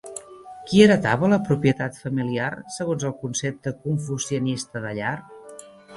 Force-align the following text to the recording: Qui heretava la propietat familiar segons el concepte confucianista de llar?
Qui 0.69 0.79
heretava 0.85 1.27
la 1.33 1.39
propietat 1.49 1.99
familiar 2.05 2.49
segons 2.77 3.07
el 3.11 3.15
concepte 3.27 3.75
confucianista 3.87 4.83
de 4.87 4.99
llar? 5.03 5.13